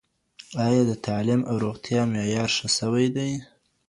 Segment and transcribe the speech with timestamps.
[0.65, 3.29] آيا د تعليم او روغتيا معيار ښه سوى دى؟